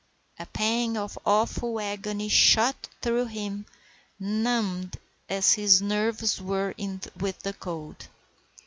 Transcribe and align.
A 0.39 0.47
pang 0.47 0.97
of 0.97 1.15
awful 1.27 1.79
agony 1.79 2.27
shot 2.27 2.89
through 3.03 3.27
him, 3.27 3.67
numbed 4.19 4.97
as 5.29 5.53
his 5.53 5.79
nerves 5.79 6.41
were 6.41 6.73
with 7.19 7.37
the 7.43 7.53
cold. 7.53 8.07